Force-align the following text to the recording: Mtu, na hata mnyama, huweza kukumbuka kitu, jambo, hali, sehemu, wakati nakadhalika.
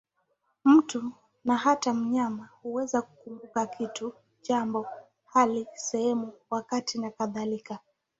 Mtu, 0.65 1.11
na 1.45 1.57
hata 1.57 1.93
mnyama, 1.93 2.49
huweza 2.61 3.01
kukumbuka 3.01 3.65
kitu, 3.65 4.13
jambo, 4.41 4.87
hali, 5.25 5.67
sehemu, 5.75 6.33
wakati 6.49 6.99
nakadhalika. 6.99 7.79